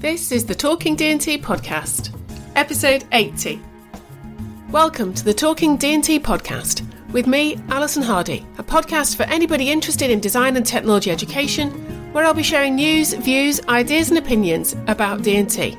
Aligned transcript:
This 0.00 0.30
is 0.30 0.44
the 0.44 0.54
Talking 0.54 0.94
D&T 0.94 1.38
podcast, 1.38 2.16
episode 2.54 3.04
80. 3.10 3.60
Welcome 4.70 5.12
to 5.12 5.24
the 5.24 5.34
Talking 5.34 5.76
D&T 5.76 6.20
podcast 6.20 6.86
with 7.10 7.26
me, 7.26 7.58
Alison 7.68 8.04
Hardy, 8.04 8.46
a 8.58 8.62
podcast 8.62 9.16
for 9.16 9.24
anybody 9.24 9.72
interested 9.72 10.12
in 10.12 10.20
design 10.20 10.56
and 10.56 10.64
technology 10.64 11.10
education, 11.10 11.72
where 12.12 12.24
I'll 12.24 12.32
be 12.32 12.44
sharing 12.44 12.76
news, 12.76 13.12
views, 13.12 13.60
ideas 13.66 14.10
and 14.10 14.18
opinions 14.18 14.76
about 14.86 15.22
D&T. 15.22 15.76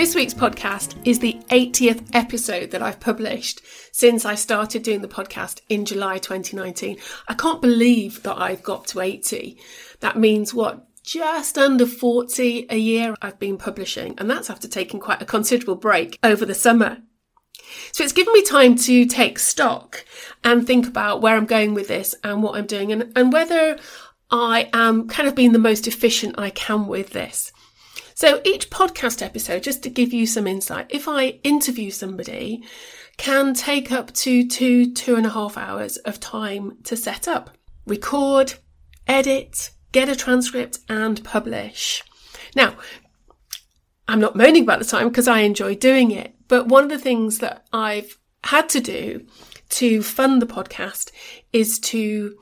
This 0.00 0.14
week's 0.14 0.32
podcast 0.32 0.96
is 1.04 1.18
the 1.18 1.38
80th 1.50 2.08
episode 2.14 2.70
that 2.70 2.80
I've 2.80 3.00
published 3.00 3.60
since 3.92 4.24
I 4.24 4.34
started 4.34 4.82
doing 4.82 5.02
the 5.02 5.08
podcast 5.08 5.60
in 5.68 5.84
July 5.84 6.16
2019. 6.16 6.96
I 7.28 7.34
can't 7.34 7.60
believe 7.60 8.22
that 8.22 8.38
I've 8.38 8.62
got 8.62 8.86
to 8.86 9.02
80. 9.02 9.58
That 10.00 10.16
means 10.16 10.54
what? 10.54 10.86
Just 11.04 11.58
under 11.58 11.84
40 11.84 12.68
a 12.70 12.78
year 12.78 13.14
I've 13.20 13.38
been 13.38 13.58
publishing, 13.58 14.14
and 14.16 14.30
that's 14.30 14.48
after 14.48 14.66
taking 14.66 15.00
quite 15.00 15.20
a 15.20 15.26
considerable 15.26 15.76
break 15.76 16.18
over 16.22 16.46
the 16.46 16.54
summer. 16.54 17.02
So 17.92 18.02
it's 18.02 18.14
given 18.14 18.32
me 18.32 18.42
time 18.42 18.76
to 18.76 19.04
take 19.04 19.38
stock 19.38 20.06
and 20.42 20.66
think 20.66 20.88
about 20.88 21.20
where 21.20 21.36
I'm 21.36 21.44
going 21.44 21.74
with 21.74 21.88
this 21.88 22.14
and 22.24 22.42
what 22.42 22.56
I'm 22.56 22.66
doing 22.66 22.90
and, 22.90 23.12
and 23.14 23.34
whether 23.34 23.78
I 24.30 24.70
am 24.72 25.08
kind 25.08 25.28
of 25.28 25.34
being 25.34 25.52
the 25.52 25.58
most 25.58 25.86
efficient 25.86 26.38
I 26.38 26.48
can 26.48 26.86
with 26.86 27.10
this. 27.10 27.52
So 28.20 28.42
each 28.44 28.68
podcast 28.68 29.22
episode, 29.22 29.62
just 29.62 29.82
to 29.82 29.88
give 29.88 30.12
you 30.12 30.26
some 30.26 30.46
insight, 30.46 30.88
if 30.90 31.08
I 31.08 31.40
interview 31.42 31.90
somebody, 31.90 32.62
can 33.16 33.54
take 33.54 33.90
up 33.90 34.12
to 34.16 34.46
two, 34.46 34.92
two 34.92 35.16
and 35.16 35.24
a 35.24 35.30
half 35.30 35.56
hours 35.56 35.96
of 35.96 36.20
time 36.20 36.76
to 36.84 36.98
set 36.98 37.26
up, 37.26 37.56
record, 37.86 38.56
edit, 39.06 39.70
get 39.92 40.10
a 40.10 40.14
transcript 40.14 40.80
and 40.86 41.24
publish. 41.24 42.02
Now, 42.54 42.76
I'm 44.06 44.20
not 44.20 44.36
moaning 44.36 44.64
about 44.64 44.80
the 44.80 44.84
time 44.84 45.08
because 45.08 45.26
I 45.26 45.38
enjoy 45.38 45.74
doing 45.76 46.10
it, 46.10 46.34
but 46.46 46.68
one 46.68 46.84
of 46.84 46.90
the 46.90 46.98
things 46.98 47.38
that 47.38 47.64
I've 47.72 48.18
had 48.44 48.68
to 48.68 48.80
do 48.80 49.24
to 49.70 50.02
fund 50.02 50.42
the 50.42 50.46
podcast 50.46 51.10
is 51.54 51.78
to 51.78 52.36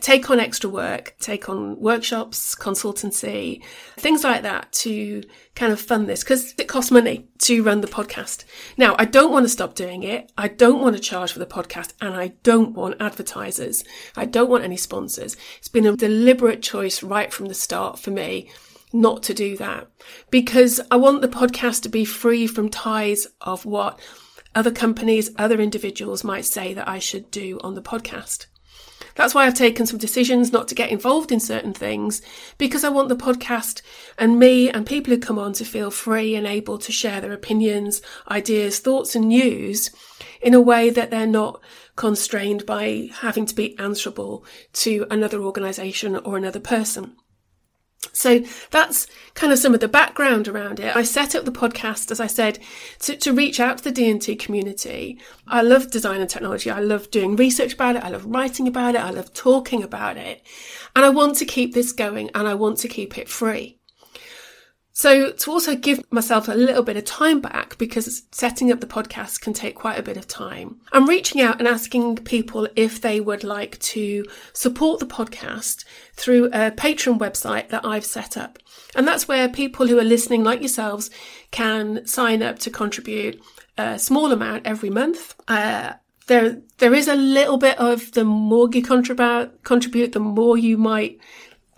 take 0.00 0.30
on 0.30 0.40
extra 0.40 0.68
work, 0.70 1.14
take 1.20 1.48
on 1.48 1.78
workshops, 1.78 2.54
consultancy, 2.54 3.62
things 3.96 4.24
like 4.24 4.42
that 4.42 4.72
to 4.72 5.22
kind 5.54 5.72
of 5.72 5.80
fund 5.80 6.08
this 6.08 6.22
because 6.22 6.54
it 6.58 6.68
costs 6.68 6.90
money 6.90 7.28
to 7.38 7.62
run 7.62 7.80
the 7.80 7.86
podcast. 7.86 8.44
Now, 8.76 8.96
I 8.98 9.04
don't 9.04 9.32
want 9.32 9.44
to 9.44 9.50
stop 9.50 9.74
doing 9.74 10.02
it. 10.02 10.32
I 10.36 10.48
don't 10.48 10.80
want 10.80 10.96
to 10.96 11.02
charge 11.02 11.32
for 11.32 11.38
the 11.38 11.46
podcast 11.46 11.92
and 12.00 12.14
I 12.14 12.28
don't 12.42 12.74
want 12.74 13.00
advertisers. 13.00 13.84
I 14.16 14.24
don't 14.24 14.50
want 14.50 14.64
any 14.64 14.76
sponsors. 14.76 15.36
It's 15.58 15.68
been 15.68 15.86
a 15.86 15.96
deliberate 15.96 16.62
choice 16.62 17.02
right 17.02 17.32
from 17.32 17.46
the 17.46 17.54
start 17.54 17.98
for 17.98 18.10
me 18.10 18.50
not 18.92 19.22
to 19.24 19.34
do 19.34 19.56
that 19.56 19.88
because 20.30 20.80
I 20.90 20.96
want 20.96 21.22
the 21.22 21.28
podcast 21.28 21.82
to 21.82 21.88
be 21.88 22.04
free 22.04 22.46
from 22.46 22.68
ties 22.68 23.26
of 23.40 23.64
what 23.64 24.00
other 24.54 24.70
companies, 24.70 25.30
other 25.36 25.60
individuals 25.60 26.24
might 26.24 26.44
say 26.44 26.74
that 26.74 26.88
I 26.88 26.98
should 26.98 27.30
do 27.30 27.60
on 27.62 27.74
the 27.74 27.82
podcast. 27.82 28.46
That's 29.14 29.34
why 29.34 29.46
I've 29.46 29.54
taken 29.54 29.86
some 29.86 29.98
decisions 29.98 30.52
not 30.52 30.68
to 30.68 30.74
get 30.74 30.90
involved 30.90 31.32
in 31.32 31.40
certain 31.40 31.74
things 31.74 32.22
because 32.58 32.84
I 32.84 32.88
want 32.88 33.08
the 33.08 33.16
podcast 33.16 33.82
and 34.18 34.38
me 34.38 34.70
and 34.70 34.86
people 34.86 35.12
who 35.12 35.20
come 35.20 35.38
on 35.38 35.52
to 35.54 35.64
feel 35.64 35.90
free 35.90 36.34
and 36.34 36.46
able 36.46 36.78
to 36.78 36.92
share 36.92 37.20
their 37.20 37.32
opinions, 37.32 38.00
ideas, 38.30 38.78
thoughts 38.78 39.14
and 39.14 39.28
news 39.28 39.90
in 40.40 40.54
a 40.54 40.60
way 40.60 40.90
that 40.90 41.10
they're 41.10 41.26
not 41.26 41.60
constrained 41.96 42.64
by 42.64 43.10
having 43.20 43.46
to 43.46 43.54
be 43.54 43.78
answerable 43.78 44.44
to 44.72 45.06
another 45.10 45.42
organisation 45.42 46.16
or 46.16 46.36
another 46.36 46.60
person. 46.60 47.16
So 48.12 48.42
that's 48.70 49.06
kind 49.34 49.52
of 49.52 49.58
some 49.58 49.74
of 49.74 49.80
the 49.80 49.88
background 49.88 50.48
around 50.48 50.80
it. 50.80 50.96
I 50.96 51.02
set 51.02 51.34
up 51.34 51.44
the 51.44 51.52
podcast, 51.52 52.10
as 52.10 52.18
I 52.18 52.26
said, 52.26 52.58
to, 53.00 53.16
to 53.16 53.32
reach 53.32 53.60
out 53.60 53.78
to 53.78 53.84
the 53.84 53.92
D&T 53.92 54.36
community. 54.36 55.18
I 55.46 55.62
love 55.62 55.90
design 55.90 56.20
and 56.20 56.28
technology. 56.28 56.70
I 56.70 56.80
love 56.80 57.10
doing 57.10 57.36
research 57.36 57.74
about 57.74 57.96
it. 57.96 58.04
I 58.04 58.08
love 58.08 58.24
writing 58.24 58.66
about 58.66 58.94
it. 58.94 59.02
I 59.02 59.10
love 59.10 59.34
talking 59.34 59.82
about 59.82 60.16
it. 60.16 60.42
And 60.96 61.04
I 61.04 61.10
want 61.10 61.36
to 61.36 61.44
keep 61.44 61.74
this 61.74 61.92
going 61.92 62.30
and 62.34 62.48
I 62.48 62.54
want 62.54 62.78
to 62.78 62.88
keep 62.88 63.18
it 63.18 63.28
free. 63.28 63.79
So 65.00 65.32
to 65.32 65.50
also 65.50 65.76
give 65.76 66.04
myself 66.12 66.46
a 66.46 66.52
little 66.52 66.82
bit 66.82 66.98
of 66.98 67.06
time 67.06 67.40
back 67.40 67.78
because 67.78 68.24
setting 68.32 68.70
up 68.70 68.80
the 68.80 68.86
podcast 68.86 69.40
can 69.40 69.54
take 69.54 69.74
quite 69.74 69.98
a 69.98 70.02
bit 70.02 70.18
of 70.18 70.28
time. 70.28 70.78
I'm 70.92 71.08
reaching 71.08 71.40
out 71.40 71.58
and 71.58 71.66
asking 71.66 72.16
people 72.16 72.68
if 72.76 73.00
they 73.00 73.18
would 73.18 73.42
like 73.42 73.78
to 73.78 74.26
support 74.52 75.00
the 75.00 75.06
podcast 75.06 75.86
through 76.12 76.48
a 76.48 76.70
Patreon 76.70 77.18
website 77.18 77.70
that 77.70 77.82
I've 77.82 78.04
set 78.04 78.36
up. 78.36 78.58
And 78.94 79.08
that's 79.08 79.26
where 79.26 79.48
people 79.48 79.86
who 79.86 79.98
are 79.98 80.04
listening 80.04 80.44
like 80.44 80.60
yourselves 80.60 81.08
can 81.50 82.06
sign 82.06 82.42
up 82.42 82.58
to 82.58 82.70
contribute 82.70 83.40
a 83.78 83.98
small 83.98 84.30
amount 84.32 84.66
every 84.66 84.90
month. 84.90 85.34
Uh, 85.48 85.94
there, 86.26 86.60
there 86.76 86.92
is 86.92 87.08
a 87.08 87.16
little 87.16 87.56
bit 87.56 87.78
of 87.78 88.12
the 88.12 88.24
more 88.24 88.68
you 88.70 88.82
contribute, 88.82 89.64
contribute, 89.64 90.12
the 90.12 90.20
more 90.20 90.58
you 90.58 90.76
might 90.76 91.18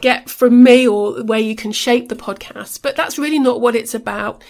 get 0.02 0.28
from 0.28 0.62
me 0.62 0.86
or 0.86 1.22
where 1.22 1.38
you 1.38 1.56
can 1.56 1.72
shape 1.72 2.08
the 2.08 2.16
podcast. 2.16 2.82
But 2.82 2.96
that's 2.96 3.18
really 3.18 3.38
not 3.38 3.60
what 3.60 3.74
it's 3.74 3.94
about. 3.94 4.44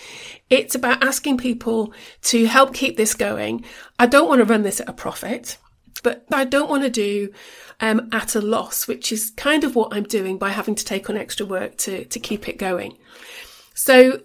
It's 0.51 0.75
about 0.75 1.05
asking 1.05 1.39
people 1.39 1.95
to 2.23 2.47
help 2.47 2.75
keep 2.75 2.97
this 2.97 3.15
going. 3.15 3.65
I 3.99 4.07
don't 4.07 4.29
want 4.29 4.41
to 4.41 4.45
run 4.45 4.63
this 4.63 4.81
at 4.81 4.89
a 4.89 4.93
profit, 4.93 5.59
but 6.03 6.25
I 6.33 6.45
don't 6.45 6.69
want 6.69 6.83
to 6.83 6.91
do 6.91 7.33
um, 7.81 8.09
at 8.13 8.35
a 8.35 8.41
loss, 8.41 8.89
which 8.89 9.13
is 9.13 9.31
kind 9.31 9.63
of 9.63 9.77
what 9.77 9.95
I'm 9.95 10.05
doing 10.05 10.39
by 10.39 10.51
having 10.51 10.75
to 10.75 10.85
take 10.85 11.09
on 11.09 11.17
extra 11.17 11.47
work 11.47 11.77
to, 11.79 12.05
to 12.07 12.19
keep 12.19 12.49
it 12.49 12.59
going. 12.59 12.99
So 13.75 14.21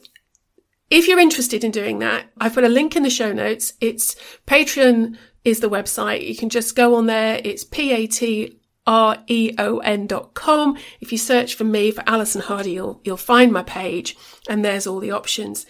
if 0.90 1.08
you're 1.08 1.20
interested 1.20 1.64
in 1.64 1.72
doing 1.72 2.00
that, 2.00 2.26
I've 2.40 2.54
put 2.54 2.64
a 2.64 2.70
link 2.70 2.96
in 2.96 3.04
the 3.04 3.10
show 3.10 3.34
notes. 3.34 3.74
It's 3.82 4.16
Patreon 4.46 5.18
is 5.44 5.60
the 5.60 5.70
website. 5.70 6.28
You 6.28 6.36
can 6.36 6.50
just 6.50 6.76
go 6.76 6.96
on 6.96 7.06
there. 7.06 7.42
It's 7.44 7.64
P-A-T 7.64 8.58
R-E-O-N.com. 8.88 10.78
If 11.02 11.12
you 11.12 11.18
search 11.18 11.56
for 11.56 11.66
me, 11.66 11.92
for 11.92 12.04
Alison 12.08 12.42
Hardy, 12.42 12.72
you'll, 12.72 13.02
you'll 13.04 13.18
find 13.18 13.52
my 13.52 13.64
page 13.64 14.18
and 14.50 14.64
there's 14.64 14.88
all 14.88 15.00
the 15.00 15.12
options. 15.12 15.66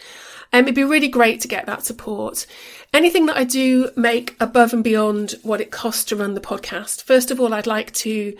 Um, 0.53 0.63
it'd 0.63 0.75
be 0.75 0.83
really 0.83 1.09
great 1.09 1.41
to 1.41 1.47
get 1.47 1.65
that 1.65 1.83
support. 1.83 2.45
Anything 2.93 3.25
that 3.25 3.35
I 3.37 3.43
do 3.43 3.91
make 3.97 4.35
above 4.39 4.71
and 4.71 4.83
beyond 4.83 5.35
what 5.43 5.59
it 5.59 5.71
costs 5.71 6.05
to 6.05 6.15
run 6.15 6.35
the 6.35 6.39
podcast. 6.39 7.03
First 7.03 7.31
of 7.31 7.41
all, 7.41 7.53
I'd 7.53 7.67
like 7.67 7.91
to 7.95 8.37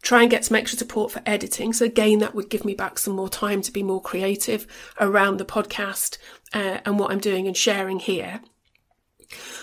try 0.00 0.22
and 0.22 0.30
get 0.30 0.44
some 0.44 0.56
extra 0.56 0.78
support 0.78 1.10
for 1.10 1.22
editing. 1.26 1.72
So 1.72 1.84
again, 1.84 2.20
that 2.20 2.34
would 2.34 2.50
give 2.50 2.64
me 2.64 2.74
back 2.74 2.98
some 2.98 3.14
more 3.14 3.28
time 3.28 3.62
to 3.62 3.72
be 3.72 3.82
more 3.82 4.00
creative 4.00 4.66
around 5.00 5.38
the 5.38 5.44
podcast 5.44 6.18
uh, 6.52 6.78
and 6.84 6.98
what 6.98 7.10
I'm 7.10 7.18
doing 7.18 7.46
and 7.46 7.56
sharing 7.56 7.98
here. 7.98 8.40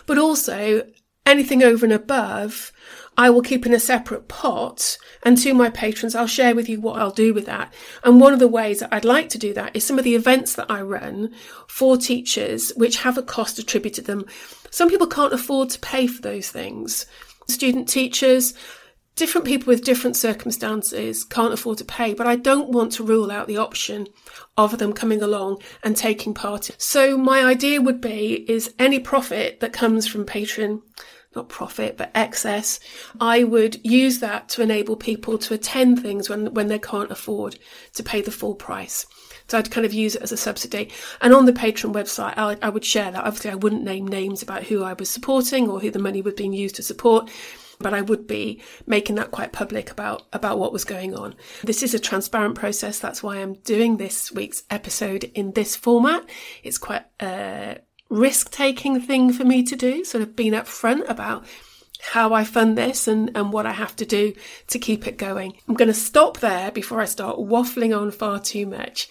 But 0.05 0.17
also 0.17 0.87
anything 1.31 1.63
over 1.63 1.85
and 1.85 1.93
above, 1.93 2.71
I 3.17 3.29
will 3.29 3.41
keep 3.41 3.65
in 3.65 3.73
a 3.73 3.79
separate 3.79 4.27
pot. 4.27 4.97
And 5.23 5.37
to 5.39 5.53
my 5.53 5.69
patrons, 5.69 6.15
I'll 6.15 6.27
share 6.27 6.55
with 6.55 6.69
you 6.69 6.79
what 6.79 6.99
I'll 6.99 7.11
do 7.11 7.33
with 7.33 7.45
that. 7.45 7.73
And 8.03 8.19
one 8.19 8.33
of 8.33 8.39
the 8.39 8.47
ways 8.47 8.79
that 8.79 8.93
I'd 8.93 9.05
like 9.05 9.29
to 9.29 9.37
do 9.37 9.53
that 9.53 9.75
is 9.75 9.83
some 9.83 9.97
of 9.97 10.03
the 10.03 10.15
events 10.15 10.55
that 10.55 10.69
I 10.69 10.81
run 10.81 11.33
for 11.67 11.97
teachers, 11.97 12.71
which 12.75 12.97
have 12.97 13.17
a 13.17 13.23
cost 13.23 13.57
attributed 13.59 14.05
to 14.05 14.11
them. 14.11 14.25
Some 14.69 14.89
people 14.89 15.07
can't 15.07 15.33
afford 15.33 15.69
to 15.71 15.79
pay 15.79 16.07
for 16.07 16.21
those 16.21 16.49
things. 16.49 17.05
Student 17.47 17.89
teachers, 17.89 18.53
different 19.15 19.45
people 19.45 19.67
with 19.67 19.83
different 19.83 20.15
circumstances 20.15 21.23
can't 21.23 21.53
afford 21.53 21.77
to 21.79 21.85
pay, 21.85 22.13
but 22.13 22.27
I 22.27 22.35
don't 22.37 22.69
want 22.69 22.93
to 22.93 23.03
rule 23.03 23.31
out 23.31 23.47
the 23.47 23.57
option 23.57 24.07
of 24.57 24.77
them 24.77 24.93
coming 24.93 25.21
along 25.21 25.61
and 25.83 25.95
taking 25.95 26.33
part. 26.33 26.71
So 26.77 27.17
my 27.17 27.43
idea 27.43 27.81
would 27.81 28.01
be 28.01 28.45
is 28.49 28.73
any 28.79 28.99
profit 28.99 29.59
that 29.59 29.73
comes 29.73 30.07
from 30.07 30.25
Patreon 30.25 30.81
not 31.35 31.49
profit, 31.49 31.97
but 31.97 32.11
excess, 32.13 32.79
I 33.19 33.43
would 33.43 33.83
use 33.85 34.19
that 34.19 34.49
to 34.49 34.61
enable 34.61 34.95
people 34.95 35.37
to 35.39 35.53
attend 35.53 36.01
things 36.01 36.29
when, 36.29 36.53
when 36.53 36.67
they 36.67 36.79
can't 36.79 37.11
afford 37.11 37.57
to 37.93 38.03
pay 38.03 38.21
the 38.21 38.31
full 38.31 38.55
price. 38.55 39.05
So 39.47 39.57
I'd 39.57 39.71
kind 39.71 39.85
of 39.85 39.93
use 39.93 40.15
it 40.15 40.21
as 40.21 40.31
a 40.31 40.37
subsidy. 40.37 40.91
And 41.21 41.33
on 41.33 41.45
the 41.45 41.53
Patreon 41.53 41.93
website, 41.93 42.33
I, 42.37 42.57
I 42.61 42.69
would 42.69 42.85
share 42.85 43.11
that. 43.11 43.25
Obviously, 43.25 43.51
I 43.51 43.55
wouldn't 43.55 43.83
name 43.83 44.07
names 44.07 44.41
about 44.41 44.63
who 44.63 44.83
I 44.83 44.93
was 44.93 45.09
supporting 45.09 45.69
or 45.69 45.79
who 45.79 45.91
the 45.91 45.99
money 45.99 46.21
was 46.21 46.35
being 46.35 46.53
used 46.53 46.75
to 46.75 46.83
support 46.83 47.29
but 47.81 47.93
I 47.93 48.01
would 48.01 48.27
be 48.27 48.61
making 48.85 49.15
that 49.15 49.31
quite 49.31 49.51
public 49.51 49.91
about 49.91 50.23
about 50.33 50.59
what 50.59 50.71
was 50.71 50.85
going 50.85 51.15
on. 51.15 51.35
This 51.63 51.83
is 51.83 51.93
a 51.93 51.99
transparent 51.99 52.55
process. 52.55 52.99
That's 52.99 53.23
why 53.23 53.37
I'm 53.37 53.53
doing 53.53 53.97
this 53.97 54.31
week's 54.31 54.63
episode 54.69 55.23
in 55.23 55.51
this 55.53 55.75
format. 55.75 56.29
It's 56.63 56.77
quite 56.77 57.05
a 57.19 57.79
risk 58.11 58.51
taking 58.51 59.01
thing 59.01 59.33
for 59.33 59.45
me 59.45 59.63
to 59.63 59.75
do, 59.75 60.03
sort 60.03 60.21
of 60.21 60.35
being 60.35 60.51
upfront 60.51 61.09
about 61.09 61.45
how 62.01 62.33
I 62.33 62.43
fund 62.43 62.77
this 62.77 63.07
and, 63.07 63.31
and 63.35 63.53
what 63.53 63.65
I 63.65 63.71
have 63.71 63.95
to 63.95 64.05
do 64.05 64.33
to 64.67 64.79
keep 64.79 65.07
it 65.07 65.17
going. 65.17 65.53
I'm 65.67 65.75
going 65.75 65.87
to 65.87 65.93
stop 65.93 66.39
there 66.39 66.71
before 66.71 66.99
I 66.99 67.05
start 67.05 67.37
waffling 67.37 67.97
on 67.97 68.11
far 68.11 68.39
too 68.39 68.67
much. 68.67 69.07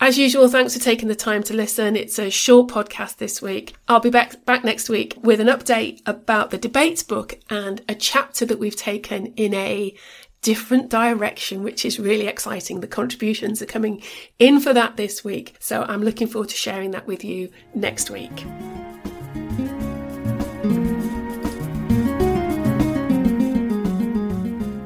As 0.00 0.16
usual, 0.16 0.46
thanks 0.46 0.74
for 0.74 0.82
taking 0.82 1.08
the 1.08 1.16
time 1.16 1.42
to 1.44 1.54
listen. 1.54 1.96
It's 1.96 2.20
a 2.20 2.30
short 2.30 2.70
podcast 2.70 3.16
this 3.16 3.42
week. 3.42 3.74
I'll 3.88 3.98
be 3.98 4.10
back, 4.10 4.44
back 4.44 4.62
next 4.62 4.88
week 4.88 5.16
with 5.20 5.40
an 5.40 5.48
update 5.48 6.00
about 6.06 6.50
the 6.50 6.58
debates 6.58 7.02
book 7.02 7.40
and 7.50 7.82
a 7.88 7.96
chapter 7.96 8.46
that 8.46 8.60
we've 8.60 8.76
taken 8.76 9.26
in 9.34 9.52
a 9.54 9.96
different 10.42 10.88
direction, 10.88 11.62
which 11.62 11.84
is 11.84 11.98
really 11.98 12.26
exciting. 12.26 12.80
The 12.80 12.86
contributions 12.86 13.60
are 13.62 13.66
coming 13.66 14.02
in 14.38 14.60
for 14.60 14.72
that 14.72 14.96
this 14.96 15.24
week. 15.24 15.56
So 15.58 15.82
I'm 15.82 16.02
looking 16.02 16.28
forward 16.28 16.50
to 16.50 16.56
sharing 16.56 16.92
that 16.92 17.06
with 17.06 17.24
you 17.24 17.50
next 17.74 18.10
week. 18.10 18.44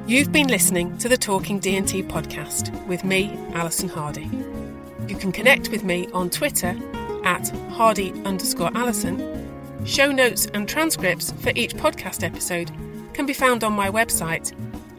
You've 0.06 0.30
been 0.30 0.48
listening 0.48 0.98
to 0.98 1.08
the 1.08 1.16
Talking 1.16 1.58
D&T 1.58 2.02
podcast 2.02 2.86
with 2.86 3.02
me, 3.02 3.34
Alison 3.54 3.88
Hardy. 3.88 4.28
You 5.08 5.16
can 5.16 5.32
connect 5.32 5.70
with 5.70 5.84
me 5.84 6.06
on 6.12 6.28
Twitter 6.28 6.76
at 7.24 7.48
hardy 7.70 8.12
underscore 8.24 8.70
Alison. 8.74 9.48
Show 9.86 10.12
notes 10.12 10.46
and 10.52 10.68
transcripts 10.68 11.32
for 11.32 11.50
each 11.54 11.74
podcast 11.74 12.24
episode 12.24 12.70
can 13.14 13.26
be 13.26 13.32
found 13.32 13.64
on 13.64 13.72
my 13.72 13.90
website, 13.90 14.52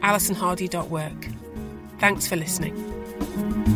alisonhardy.work. 0.04 1.28
Thanks 1.98 2.26
for 2.26 2.36
listening. 2.36 3.73